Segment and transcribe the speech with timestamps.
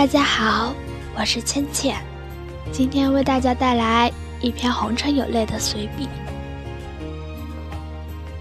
[0.00, 0.74] 大家好，
[1.14, 1.94] 我是芊芊，
[2.72, 4.10] 今天为大家带来
[4.40, 6.08] 一篇红尘有泪的随笔。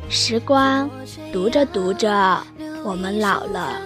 [0.07, 0.89] 时光
[1.34, 2.42] 读着读着，
[2.82, 3.82] 我们老了，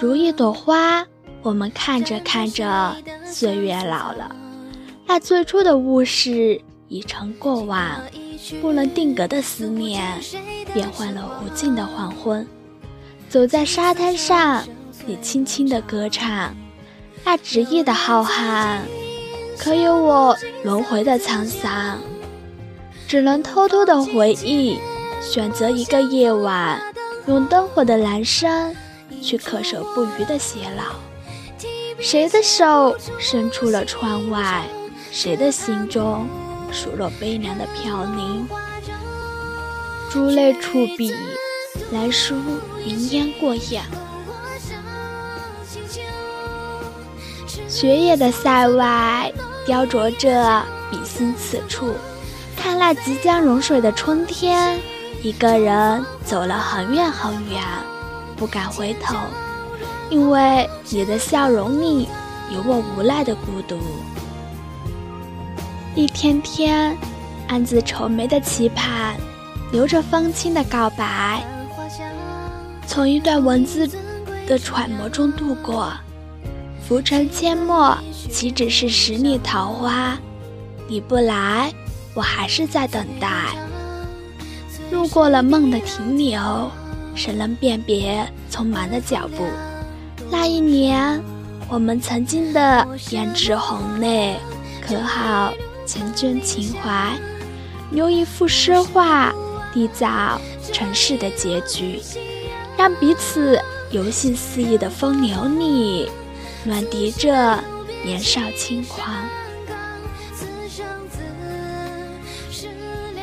[0.00, 1.04] 如一朵花；
[1.42, 2.96] 我们看着看着，
[3.26, 4.34] 岁月老了。
[5.04, 8.00] 那最初的物事已成过往，
[8.62, 10.18] 不能定格的思念，
[10.72, 12.46] 变换了无尽的黄昏。
[13.28, 14.64] 走在沙滩上，
[15.04, 16.56] 你轻轻的歌唱。
[17.24, 18.80] 那执意的浩瀚，
[19.58, 21.98] 可有我轮回的沧桑？
[23.08, 24.78] 只能偷偷的回忆，
[25.22, 26.80] 选择一个夜晚，
[27.26, 28.76] 用灯火的阑珊，
[29.22, 30.96] 去恪守不渝的偕老。
[31.98, 34.66] 谁的手伸出了窗外？
[35.10, 36.28] 谁的心中
[36.70, 38.46] 数落悲凉的飘零？
[40.10, 41.14] 珠泪触笔，
[41.90, 42.34] 来书
[42.84, 43.82] 云烟过眼。
[47.68, 49.32] 雪野的塞外，
[49.66, 51.94] 雕琢着笔心此处。
[52.56, 54.78] 看那即将融水的春天，
[55.22, 57.62] 一个人走了很远很远，
[58.36, 59.16] 不敢回头，
[60.10, 62.08] 因为你的笑容里
[62.50, 63.78] 有我无奈的孤独。
[65.94, 66.96] 一天天
[67.48, 69.16] 暗自愁眉的期盼，
[69.72, 71.44] 留着风轻的告白，
[72.86, 73.88] 从一段文字
[74.46, 75.92] 的揣摩中度过。
[76.86, 77.96] 浮沉阡陌，
[78.30, 80.18] 岂只是十里桃花？
[80.86, 81.72] 你不来，
[82.12, 83.28] 我还是在等待。
[84.90, 86.70] 路过了梦的停留，
[87.14, 89.46] 谁能辨别匆忙的脚步？
[90.30, 91.22] 那一年，
[91.70, 94.36] 我们曾经的胭脂红泪，
[94.86, 95.54] 可好
[95.86, 97.18] 缱绻情怀？
[97.92, 99.32] 留一幅诗画，
[99.74, 100.38] 缔造
[100.70, 101.98] 尘世的结局，
[102.76, 103.58] 让彼此
[103.90, 106.10] 游戏肆意的风流里。
[106.66, 107.62] 暖笛着
[108.02, 109.06] 年少轻狂，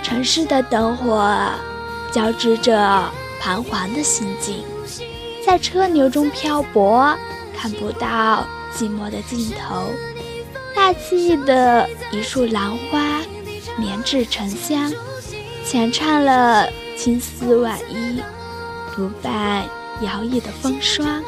[0.03, 1.49] 城市的灯火
[2.11, 4.63] 交织着彷徨的心境，
[5.43, 7.17] 在车流中漂泊，
[7.57, 8.45] 看不到
[8.77, 9.87] 寂寞的尽头。
[10.75, 13.21] 大气的一束兰花，
[13.75, 14.93] 绵至沉香，
[15.65, 18.21] 浅唱了青丝晚衣，
[18.95, 19.65] 独伴
[20.03, 21.23] 摇曳的风霜，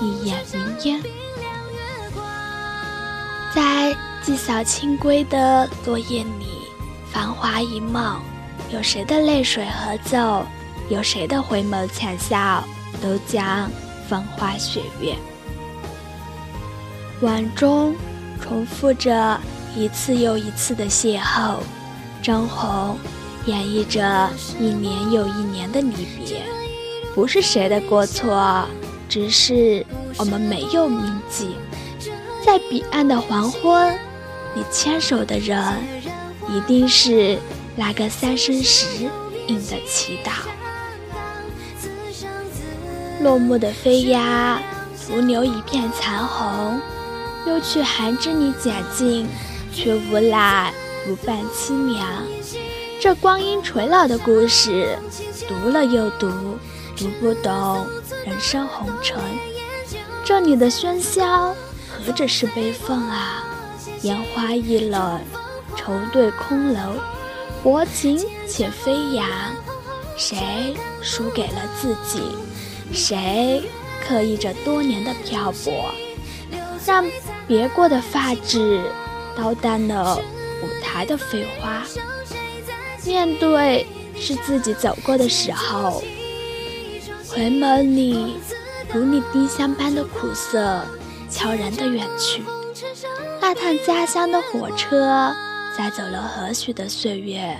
[0.00, 1.02] 一眼云烟。
[3.58, 3.92] 在
[4.22, 6.46] 祭扫清规的落叶里，
[7.10, 8.22] 繁华一梦，
[8.70, 10.46] 有谁的泪水合奏，
[10.88, 12.62] 有谁的回眸浅笑，
[13.02, 13.68] 都将
[14.08, 15.12] 风花雪月。
[17.20, 17.96] 碗中
[18.40, 19.40] 重复着
[19.74, 21.56] 一次又一次的邂逅，
[22.22, 22.96] 张红
[23.46, 24.30] 演绎着
[24.60, 26.44] 一年又一年的离别。
[27.12, 28.64] 不是谁的过错，
[29.08, 29.84] 只是
[30.16, 31.56] 我们没有铭记。
[32.48, 33.94] 在彼岸的黄昏，
[34.54, 35.62] 你牵手的人，
[36.48, 37.38] 一定是
[37.76, 38.86] 那个三生石
[39.48, 40.30] 印的祈祷。
[43.20, 44.62] 落幕的飞鸦，
[45.06, 46.80] 徒留一片残红，
[47.46, 49.28] 又去寒枝里捡尽，
[49.70, 50.72] 却无奈
[51.06, 52.22] 不伴凄凉。
[52.98, 54.98] 这光阴垂老的故事，
[55.46, 56.30] 读了又读，
[56.96, 57.86] 读不懂
[58.24, 59.20] 人生红尘。
[60.24, 61.54] 这里的喧嚣。
[62.08, 63.44] 何止是悲愤啊！
[64.00, 65.20] 烟花易冷，
[65.76, 66.94] 愁对空楼，
[67.62, 69.28] 薄情且飞扬。
[70.16, 72.22] 谁输给了自己？
[72.94, 73.62] 谁
[74.02, 75.70] 刻意着多年的漂泊，
[76.86, 77.04] 让
[77.46, 78.90] 别过的发质
[79.36, 81.82] 倒淡了舞台的飞花？
[83.04, 83.86] 面对
[84.16, 86.02] 是自己走过的时候，
[87.28, 88.38] 回眸里
[88.94, 90.82] 如你丁香般的苦涩。
[91.30, 92.42] 悄然的远去，
[93.40, 95.34] 那趟家乡的火车，
[95.76, 97.58] 载走了何许的岁月，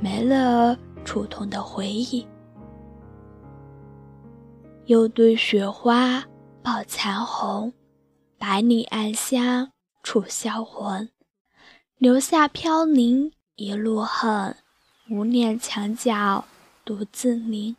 [0.00, 2.26] 没了触痛的回忆。
[4.86, 6.24] 又对雪花
[6.62, 7.72] 抱残红，
[8.36, 9.70] 百里暗香
[10.02, 11.08] 触销魂。
[11.96, 14.56] 留下飘零一路恨，
[15.08, 16.44] 无念墙角
[16.84, 17.76] 独自凝。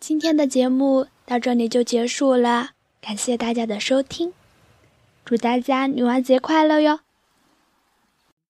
[0.00, 2.70] 今天的节目到这里就结束了。
[3.00, 4.32] 感谢大家的收听，
[5.24, 7.00] 祝大家女王节快乐哟！